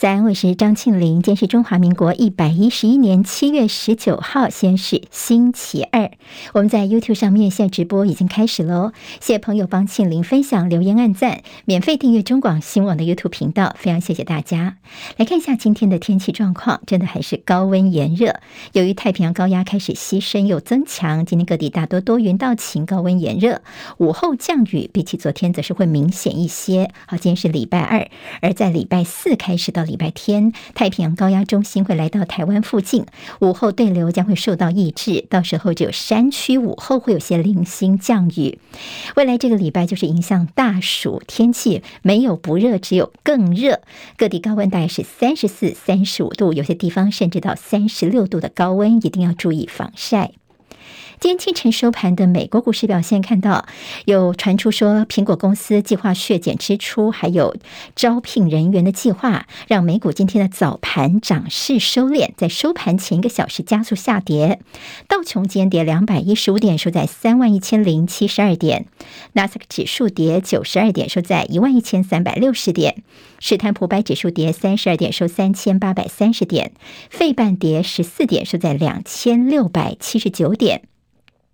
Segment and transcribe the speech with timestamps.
[0.00, 1.16] 在安，我是张庆玲。
[1.16, 6.10] 今天是中华民国一百一十一年七月十九号，先是星期二。
[6.54, 14.78] 我们在 YouTube 上面现在直播已经开始喽，谢谢朋友帮庆玲分享、留言、按赞、免费订阅中广新闻网的 YouTube 频道，非常谢谢大家。
[15.18, 18.40] 来看一下今天的天气状况，真的还是高温炎热。
[18.72, 23.60] 由于太平洋高压开始西伸又增强，今天各地大多多云到晴，高温炎热。
[23.98, 26.90] 午后降雨比起昨天则是会明显一些。
[27.06, 28.08] 好，今天是礼拜二，
[28.40, 33.06] 而在礼拜四开始到礼拜天，太平洋高压中心会来到台湾附近，
[33.40, 38.60] 午后对流将会受到抑制，到时候只有山区午后会有些零星降雨。
[39.16, 43.80] 未来这个礼拜就是迎向大暑，天气没有不热，只有更热。
[44.16, 50.39] 各地高温大概是三十四、三十五度，有些地方甚至到三十六度的高温，一定要注意防晒。
[51.20, 53.66] 今天清晨收盘的美国股市表现，看到
[54.06, 57.54] 有传出说苹果公司计划削减支出，还有
[57.94, 64.60] 招聘人员的计划，让美股今天的早盘涨势收敛，在收盘前一个小时加速下跌。
[65.08, 68.84] 道琼间跌两百一十五点，收在三万一千零七十二点；
[69.34, 72.94] 纳斯达克指数跌九十二点，收在一万一千三百六十点；
[73.38, 76.70] 史坦普白指数跌三十二点，收三千八百三十点；
[77.10, 80.84] 费半跌十四点，收在两千六百七十九点。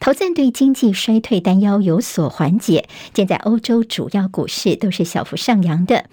[0.00, 6.04] 投资对经济衰退担忧有所缓解，现在欧洲主要股市都是小幅上扬的。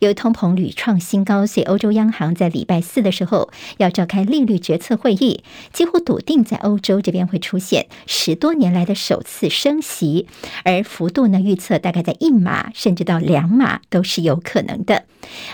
[0.00, 10.26] 由于通膨屡创新高，所以欧洲央行在礼拜四的时候要召开利率决策会议，几乎笃定在欧洲这边会出现十多年来的首次升息，
[10.64, 15.04] 而幅度呢预测大概在一码甚至到两码都是有可能的。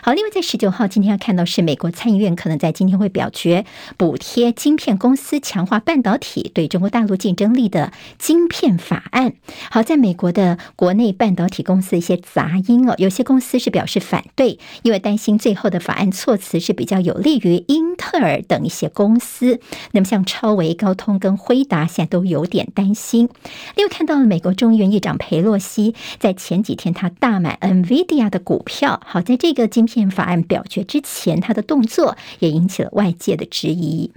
[0.02, 3.64] 好，另外在十九号今天要看到是美国参议院可能在今天会表决
[3.97, 7.79] 补贴晶片公司强化半导体对中国大陆竞争力的。
[7.80, 9.32] 的晶片法案，
[9.70, 19.60] 好，在美国的国内半导体公司一些杂音哦，有些公司是表示反对，因为担心最后的法案措辞是比较有利于英特尔等一些公司。
[19.92, 23.28] 那么像超微、高通跟辉达现在都有点担心。
[23.76, 34.12] 另外看到了美国众议院议长佩洛西在前几天他大买 NVIDIA 的股票，好，在这个晶片法案表决之前，他的动作也引起了外界的质疑。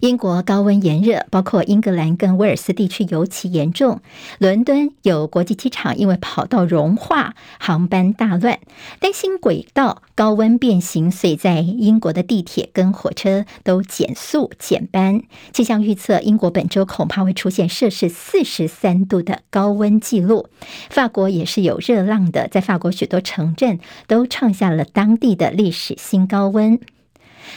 [0.00, 4.00] 英国高温炎热，包括英格兰跟威尔斯地区尤其严重。
[4.38, 8.58] 伦敦有国际机场因为跑道融化，航班大乱，
[9.00, 15.22] 担心轨道高温变形，所以在英国的地铁跟火车都减速减班。
[15.52, 20.48] 气象预测，英国本周恐怕会出现摄氏四十三度的高温记录。
[20.88, 26.78] 法国也是有热浪的，在法国许多城镇都创下了当地的历史新高温。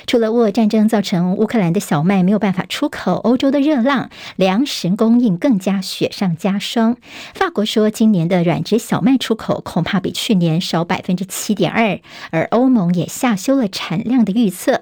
[0.08, 6.98] 除了乌俄战争造成乌克兰的小麦没有办法出口，欧洲的热浪，粮食供应更加雪上加霜。
[7.34, 12.00] 法国说，今年的软质小麦出口恐怕比去年少百分之七点二，
[12.32, 14.82] 而欧盟也下修了产量的预测。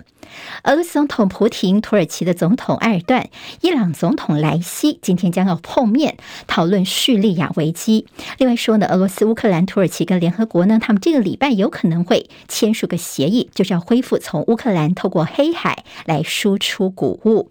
[0.63, 3.29] 俄罗斯总统普廷、土耳其的总统埃尔段、
[3.61, 6.17] 伊朗总统莱西今天将要碰面，
[6.47, 8.05] 讨论叙利亚危机。
[8.37, 17.49] 另外说呢，俄罗斯、乌克兰、土耳其跟联合国呢，他们这个礼拜有可能会签署个协议，就是要恢复从乌克兰透过黑海来输出谷物。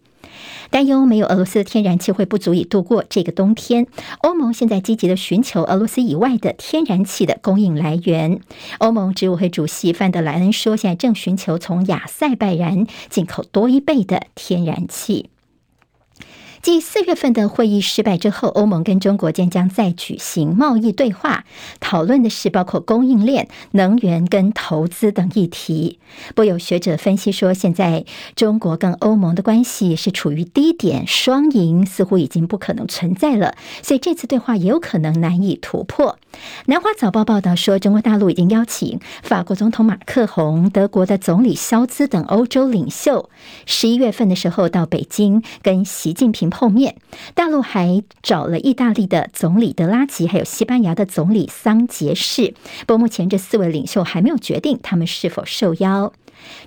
[0.70, 3.86] 担忧没有俄罗斯的天然气会不足以度过这个冬天。
[4.20, 8.40] 欧盟现在积极的寻求俄罗斯以外的天然气的供应来源。
[8.78, 15.29] 欧盟执委会主席范德莱恩说，现在正寻求从亚塞拜然进口多一倍的天然气。
[16.62, 21.44] 继四月份的会议失败之后，欧盟跟中国间将再举行贸易对话，
[21.80, 25.98] 讨论的是包括供应链、能源跟投资等议题。
[26.34, 28.04] 不有学者分析说，现在
[28.36, 36.18] 中国跟欧盟的关系是处于低点，双赢似乎已经不可能存在了，所以这次对话也有可能难以突破。
[36.66, 43.30] 南华早报报道说，中国大陆已经邀请法国总统马克宏、德国的总理肖兹等欧洲领袖，
[43.64, 46.49] 十一月份的时候到北京跟习近平。
[46.50, 46.96] 后面，
[47.34, 52.54] 大陆还找了意大利的总理德拉吉，还有西班牙的总理桑杰士。
[52.86, 56.12] 不过，目前这四位领袖还没有决定他们是否受邀。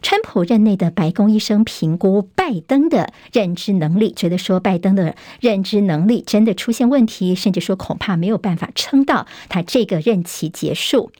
[0.02, 11.12] 川普任内的白宫医生评估拜登的认知能力，觉得说拜登的认知能力真的出现问题，甚至说恐怕没有办法撑到他这个任期结束。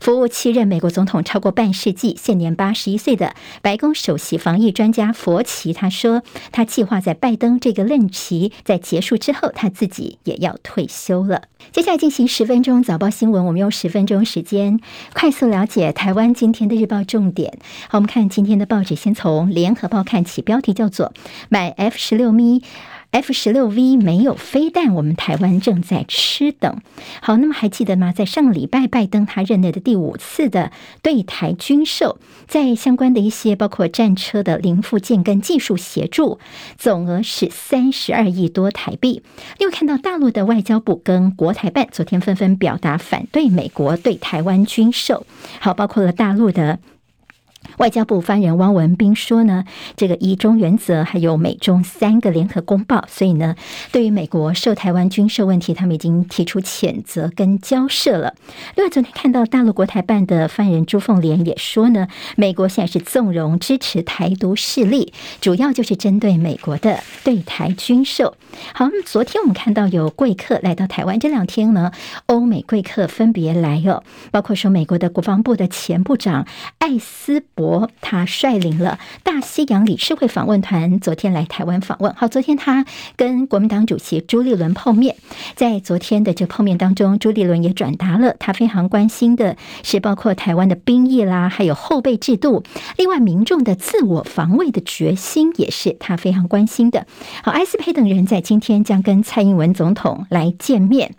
[0.00, 6.22] 服务七任美国总统超过半世纪，现年八十一岁的白宫首席防疫专家佛奇他说，
[6.52, 11.42] 他计划在拜登这个任期在结束之后，他自己也要退休了。
[11.72, 14.80] 接下来进行十分钟早报新闻，我们用十分钟时间
[15.12, 17.58] 快速了解台湾今天的日报重点。
[17.88, 21.12] 好，我们看今天的报纸，先从联合报看起，标题叫做
[21.48, 22.60] “买 F 十六 M”。
[23.10, 26.80] F 十六 V 没有飞弹，我们台湾正在吃等。
[27.22, 28.12] 好，那么还记得吗？
[28.12, 30.70] 在上个礼拜，拜登他任内的第五次的
[31.00, 36.38] 对台军售，在相关的一些包括战车的零附件跟技术协助，
[36.76, 39.22] 总额是三十二亿多台币。
[39.58, 45.26] 又看到大陆的外交部跟国台办昨天纷纷表达反对美国对台湾军售。
[45.60, 46.78] 好，包括了大陆的。
[47.76, 53.54] 外交部发言人汪文斌说呢，这个一中原则还有美中三个联合公报，所以呢，
[53.92, 58.34] 对于美国售台湾军售问题，他们已经提出谴责跟交涉了。
[58.74, 68.36] 另外，昨天看到大陆国台办的发言人朱凤莲也说呢，美国现在是纵容支持台独势力，主要就是针对美国的对台军售。
[68.72, 71.92] 好，那么昨天我们看到有贵客来到台湾，这两天呢，
[72.26, 76.46] 欧美贵客分别来哦，包括说美国的国防部的前部长
[76.78, 82.14] 艾斯博，他率领了大西洋理事会访问团，昨天来台湾访问。
[82.14, 85.16] 好，昨天他跟国民党主席朱立伦碰面，
[85.54, 92.62] 在昨天的这碰面当中，朱立伦也转达了他非常关心的是包括台湾的兵役啦，还有后备制度，
[92.96, 97.06] 另外民众的自我防卫的决心也是他非常关心的。
[97.42, 98.38] 好，艾斯培等人在。
[98.48, 101.12] 今天将跟蔡英文总统来见面。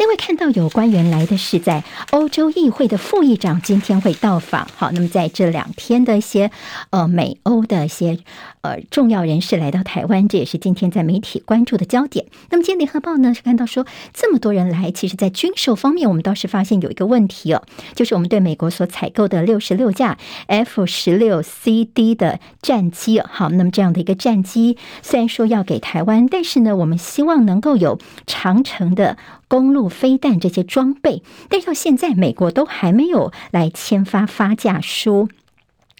[0.00, 4.66] 另外看到有官员来的是在欧洲议会的副议长，今天会到访。
[4.74, 6.50] 好，那么在这两天的一些
[6.88, 8.18] 呃美欧的一些
[8.62, 12.24] 呃重要人士来到台湾，这也是今天在媒体关注的焦点。
[12.48, 17.62] 那么今天联合报呢是看到说这么多人来，其实在军售方面，我们倒是发现有一个问题哦，
[17.94, 23.20] 就是我们对美国所采购的六十六架 F 十六 CD 的战机。
[23.20, 29.18] 好，那么这样的一个战机虽然说要给台湾，但是呢，我们希望能够有长程的。
[29.50, 35.28] 公路飞弹这些装备，但是到现在美国都还没有来签发发价书。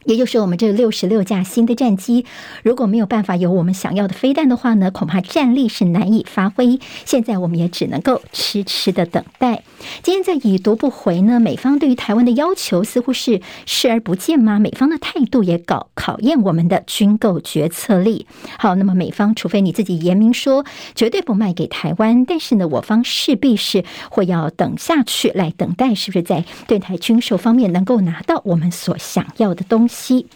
[0.04, 2.24] 也就是，我们这六十六架新的战机，
[2.62, 6.78] 如果没有办法有我们想要的飞弹的话呢，恐怕战力是难以发挥。
[7.04, 9.62] 现在我们也只能够痴痴的等待。
[10.02, 14.58] 今天在已读不回呢，美方对于台湾的要求似乎是视而不见吗？
[14.58, 18.26] 美方的态度也搞考验我们的军购决策力。
[18.58, 20.64] 好，那么美方除非你自己严明说
[20.94, 29.89] 绝对不卖给台湾，但是呢，我方势必是会要等下去，来等待是不是在对台军售方面能够拿到我们所想要的东西。
[29.90, 30.26] 西，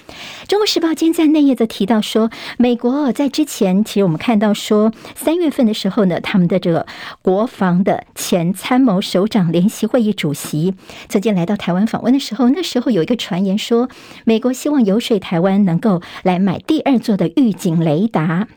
[0.47, 6.87] 《中国时报》今天在内页则提到说，美国在之前，其实我们看到说，三月份的时候呢，他们的这个
[7.23, 10.75] 国防的前参谋首长联席会议主席
[11.09, 13.89] 曾经来到台湾访问的时候，那时候有一个传言说，
[14.25, 18.49] 美国希望游说台湾能够来买第二座的预警雷达。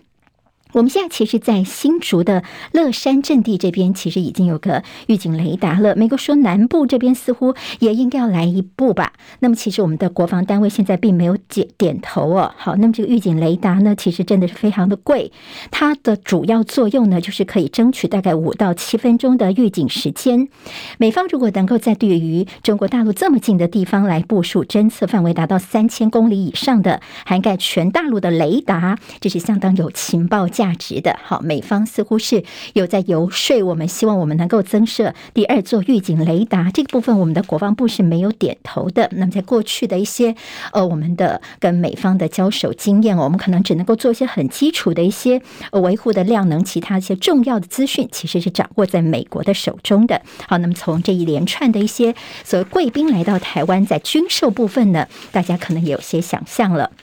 [0.73, 5.95] 我们现在其实，在新竹的乐山阵地这边，其实已经有个预警雷达了。
[5.95, 9.13] 美国说南部这边似乎也应该要来一部吧。
[9.39, 12.53] 那么，其实我们的国防单位现在并没有点点头哦。
[12.57, 15.31] 好，那么这个预警雷达呢，其实真的是非常的贵。
[15.71, 20.49] 它的主要作用呢，就是可以争取大概五到七分钟的预警时间。
[20.97, 31.19] 美方如果能够在对于中国大陆这么近的地方来部署侦测范围达到三千公里以上的涵盖全大陆的雷达，这是相当有情报价值的。
[31.23, 32.43] 好，美方似乎是
[32.73, 36.71] 有在游说我们，希望我们能够增设第二座预警雷达。
[36.73, 39.07] 这个部分，我们的国防部是没有点头的。
[39.13, 40.35] 那么，在过去的一些
[40.73, 45.39] 呃，我们的跟美方的交手经验，我们可能只能够做一些很基础的一些
[45.73, 50.21] 维护的量能，其他一些重要的资讯，其实是掌握在美国的手中的。
[50.47, 56.91] 好，那么从这一连串的一些所谓贵宾来到台湾，在军售部分呢，大家可能也有些想象了。《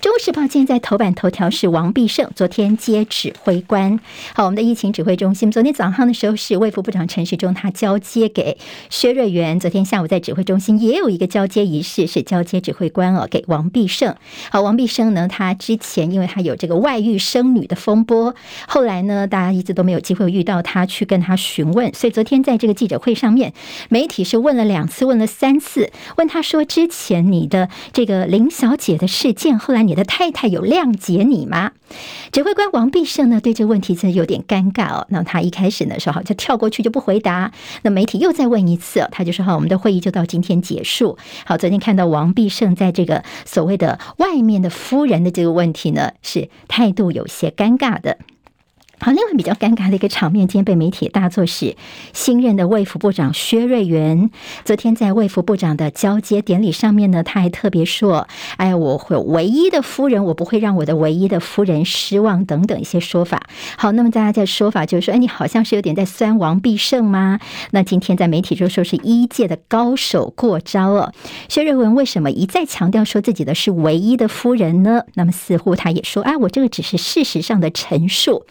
[0.00, 3.98] 中时报》今天在头版头条是王必胜昨天接指挥官。
[4.34, 8.58] 好，我们的疫情指挥中心昨天早上的时候是卫福部长陈时中他交接给
[8.90, 9.58] 薛瑞元。
[9.58, 14.14] 昨天下午在指挥中心也有一个交接仪式，是交接指挥官哦给王必胜。
[14.50, 18.34] 好，王必胜呢，他之前因为他有这个外遇生女的风波，
[18.68, 23.54] 后来呢，大家一直都没有机会遇到他去跟他询问，所以昨天在这个记者会上面，
[23.88, 29.85] 媒体是问了两次，问了三次，问他说之前你的这个林小姐的事件，后来。
[29.86, 31.72] 你的太太有谅解你吗？
[32.32, 35.06] 指挥官王必胜呢，对这个问题真的有点尴尬哦。
[35.10, 37.52] 那他一开始呢说好就跳过去就不回答。
[37.82, 41.16] 那媒体又再问一次，他就说好，我们的会议就到今天结束。
[41.44, 48.18] 好，昨天看到王必胜在这个所谓的外面的夫人的这个问题呢，是态度有些尴尬的。
[48.98, 51.76] 好，另外比较尴尬的一个场面，今天被媒体大作是
[52.12, 54.30] 新任的卫福部长薛瑞元。
[54.64, 58.26] 昨天在卫福部长的交接典礼上面呢，他还特别说
[58.56, 63.42] ：“哎，我会唯一的夫人，我不会让我的唯一的夫人失望。”等等一些说法。
[63.76, 67.38] 好，那么大家的说法就是说：“哎，你好像是有点在酸王必胜吗？”
[67.72, 71.12] 那今天在媒体就说是一届的高手过招哦。
[71.48, 75.02] 薛瑞文为什么一再强调说自己的是唯一的夫人呢？
[75.14, 78.44] 那么似乎他也说：“哎，我这个只是事实上的陈述。”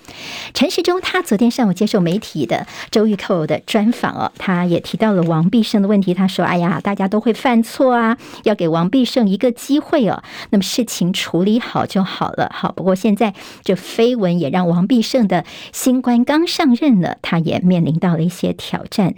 [0.53, 6.13] 陈时中他昨天上午接受媒体的周玉蔻的专访哦，他也提到了王必胜的问题。
[6.13, 10.23] 他说：“哎呀，大家都会犯错啊，要给王必胜一个机会哦。
[10.49, 12.51] 那么事情处理好就好了。
[12.53, 19.15] 好，不过现在这绯闻也让王必胜的新官刚上任呢，他也面临到了一些挑战。”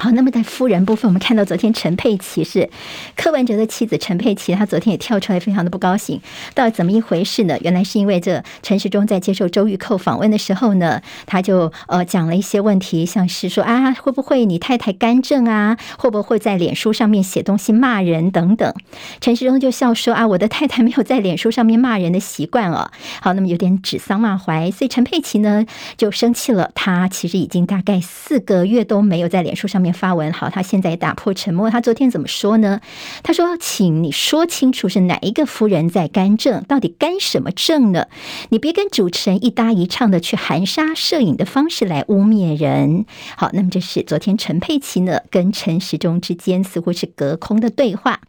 [0.00, 2.70] 好，那么在夫人部分，我们看到昨天陈佩琪是
[3.16, 6.20] 柯文哲的妻子陈佩琪，她昨天也跳出来，非常的不高兴，
[6.54, 7.58] 到底怎么一回事呢？
[7.62, 15.76] 原来是因为这陈时中在接受周玉蔻访问的时候呢，他就呃讲了一些问题，像是说啊，会不会你太太干政啊？
[15.98, 18.72] 会不会在脸书上面写东西骂人等等？
[19.20, 22.88] 陈时中就笑说啊，我的太太没有在脸书上面骂人的习惯哦。
[23.20, 26.70] 好，那么有点指桑骂槐，所以陈佩琪呢就生气了。
[26.76, 29.87] 他其实已经大概四个月都没有在脸书上面。
[29.92, 31.70] 发文好，他现在也打破沉默。
[31.70, 32.80] 他昨天怎么说呢？
[33.22, 38.06] 他说：“请你说清楚是哪一个夫人在干政，到底干什么政呢？
[38.50, 48.20] 你别跟主持人一搭一唱的去含沙射影的方式来污蔑人。”好，那么这是昨天陈佩琪呢跟陈时中之间似乎是隔空的对话。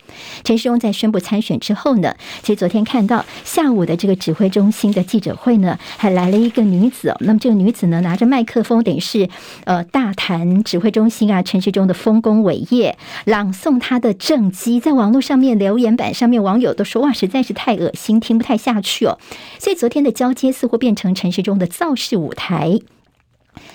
[0.43, 7.17] 陈时中在宣布参选之后呢，其实昨天看到下午的这个指挥中心的记者会呢，还来了一个女子哦。
[7.21, 9.29] 那么这个女子呢拿着麦克风，等于是
[9.65, 11.41] 呃大谈指挥中心啊。
[11.49, 19.17] 陈世忠的丰功伟业，朗诵他的政绩，在网络上面留言板上面，网友都说哇，实在是太恶心，听不太下去哦。
[19.57, 22.79] 所以昨天的交接似乎变成陈世忠的造势舞台。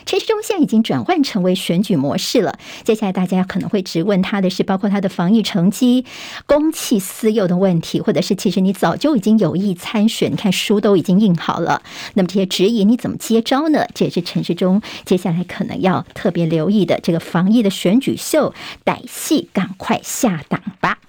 [0.07, 2.59] 陈世忠现在已经转换成为选举模式了。
[2.83, 6.05] 接下来大家可能会质问他的是，包括他的防疫成绩、
[6.47, 11.83] 公器私用的问题，或者是其实你早就已经有意参选，你看书都已经印好了。
[12.15, 13.87] 那么这些质疑你怎么接招呢？
[13.95, 20.99] 这也是陈世忠接下来可能要特别留意的这个防疫的选举秀，歹戏赶快下档吧。《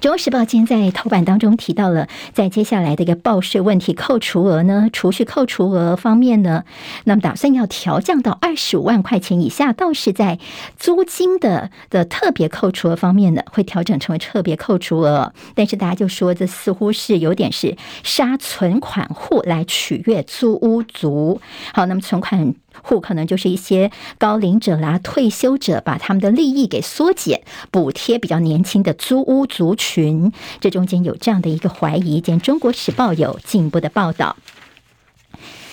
[0.00, 6.64] 中时报》今天在头版当中提到了，在接下来的一个报税问题扣除额呢，储蓄扣除额方面呢，
[7.04, 10.38] 那么打算要调降到二十五万块钱以下，倒是在
[10.78, 15.34] 租金的的特别扣除额方面呢，会调整成为特别扣除额。
[15.54, 21.42] 但是大家就说，这似乎是有点是杀存款户来取悦租屋族。
[21.74, 22.54] 好，那么存款。
[22.82, 30.32] 户可能就是一些高龄者啦、退休者，把他们的利益给缩减，补贴比较年轻的租屋族群。
[30.60, 34.36] 这中间有这样的一个怀疑，见《中国时报》有进一步的报道。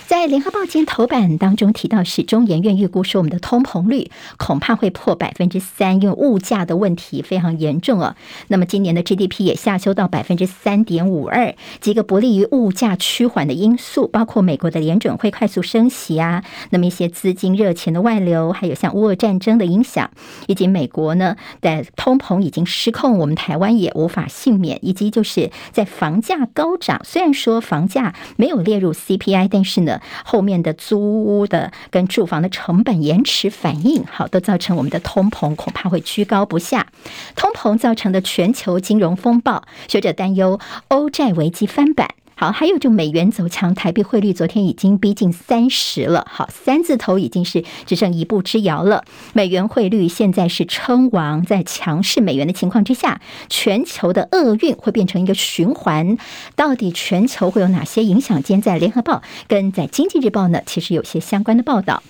[0.07, 8.15] 在联合报今天头版当中提到，是中研院预估说，我们的通膨率恐怕会破百分之三，因为物价的问题非常严重啊。
[8.47, 20.09] 那么今年的 GDP 也下修到百分之三点五二，几个不利于物价趋缓的因素，包括美国的联准会快速升息啊，那么一些资金热钱的外流，还有像乌俄战争的影响，
[20.47, 29.96] 以及美国呢的通膨已经失控，我们台湾也无法幸免，以及就是在房价高涨，虽然说房价没有列入 CPI，但是呢。
[30.23, 36.87] 后面的租屋的跟住房的成本延迟反应，好，都造成我们的通膨恐怕会居高不下。
[37.35, 42.09] 通膨造成的全球金融风暴，学者担忧欧债危机翻版。
[42.39, 46.27] 好，还有就美元走强，台币汇率昨天已经逼近三十了。
[46.29, 49.03] 好，三字头已经是只剩一步之遥了。
[49.33, 56.15] 美元汇率现在是称王，在强势美元的情况之下，全球的厄运会变成一个循环。
[56.55, 58.37] 到底全球会有哪些影响？
[58.43, 62.03] 今天在联合报跟在经济日报呢，其实有些相关的报道。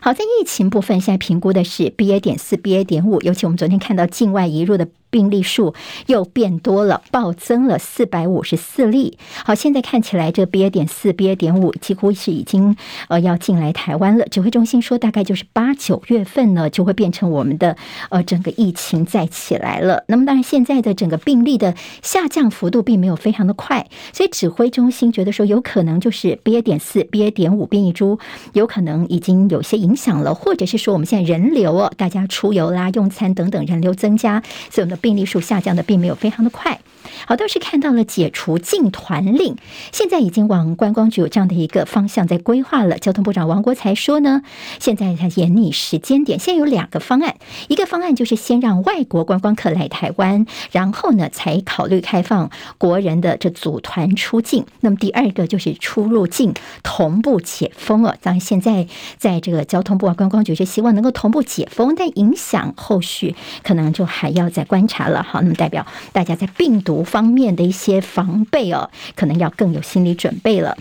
[0.00, 4.86] 好，在疫情部分，现在评估的是 BA 点四、BA 点五，尤其我们昨天看到境外移入的。
[5.10, 5.74] 病例数
[6.06, 9.18] 又变多了，暴增了四百五十四例。
[9.44, 12.76] 好，现在看起来这 BA 点四、BA 点五几乎是已经
[13.08, 14.24] 呃要进来台湾了。
[14.26, 17.76] 指挥中心说，大概就是八九月份呢，就会变成我们的
[18.10, 20.04] 呃整个疫情再起来了。
[20.06, 28.18] 那么当然，现在的整个病例的下降幅度并没有非常的快，所以指挥中心觉得说，有可能就是 BA 点四、BA 点五变异株
[28.52, 34.40] 有可能已经有些影响了，或者是说我们现在人流哦大家出游啦、用餐等等人流增加，
[34.70, 34.99] 所以我们的。
[35.00, 36.78] 病例数下降的并没有非常的快。
[37.26, 39.56] 好，倒是看到了解除禁团令，
[39.92, 42.98] 现在已经往观光局有这样的一个方向在规划了。
[42.98, 44.42] 交通部长王国材说呢，
[44.78, 47.36] 现在他研拟时间点，现在有两个方案，
[47.68, 54.66] 一个方案就是先让外国观光客来台湾，然后呢才考虑开放国人的这组团出境。
[54.80, 58.16] 那么第二个就是出入境同步解封了。
[58.22, 58.86] 当然现在
[59.18, 65.22] 在这个交通部啊观光局是希望能够同步解封，但影响后续可能就还要再观察了。
[65.22, 70.76] 好，那么代表大家在病毒毒方面的一些防备哦，可能要更有心理准备了。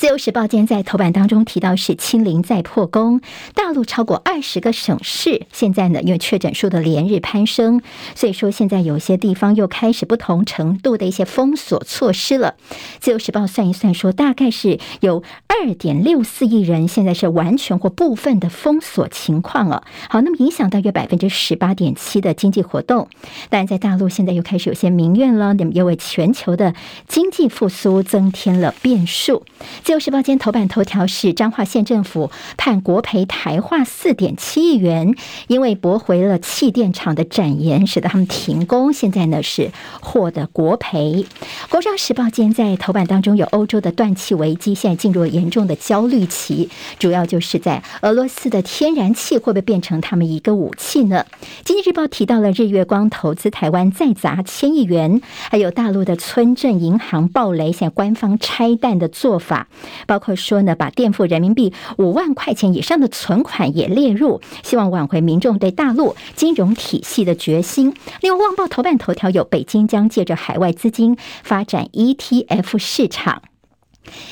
[0.00, 3.20] 自由时报今天在头版当中提到是清零再破功，
[3.54, 7.82] 大陆超过二十个省市，现在呢因为确诊数的连日攀升，
[8.14, 12.54] 所以说现在有些地方又开始不同程度的一些封锁措施了。
[12.98, 19.84] 自由时报算一算说，大概是有二点六四亿人现在是完全或部分的封锁情况了。
[20.08, 23.06] 好，那么影响大约百分之十八点七的经济活动。
[23.50, 26.74] 但在大陆现在又开始有些民怨了，那么又为全球的
[27.06, 29.44] 经济复苏增添了变数。
[29.90, 35.16] 自由时报间头版头条是彰化县政府判国赔台化四点七亿元，
[35.48, 38.92] 因为驳回了气电厂的展延，使得他们停工。
[38.92, 41.26] 现在呢是获得国赔。
[41.70, 46.70] 工商时报间在头版当中有欧洲的断气危机，现在进入了严重的焦虑期，
[47.00, 51.26] 主要就是在俄罗斯的天然气会不会变成他们一个武器呢？
[51.64, 55.20] 经济日报提到了日月光投资台湾再砸千亿元，
[55.50, 59.66] 还有大陆的村镇银行暴雷，现在官方拆弹的做法。
[60.06, 67.94] 包括说呢，把垫付人民币五万块钱以上的存款也列入，希望挽回民众对大陆金融体系的决心。
[68.20, 73.42] 另外，《旺报》头版头条有北京将借着海外资金发展 ETF 市场。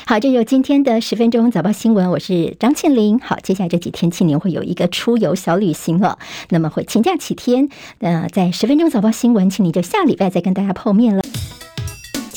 [0.07, 3.19] 好，这就是今天的十分钟早报新闻，我是张庆玲。
[3.19, 7.69] 好，接下来这几天庆玲会有一个出游小旅行了，那么会请假几天？
[8.01, 11.23] 呃，在十分钟早报新闻，庆玲就下礼拜再跟大家碰面了。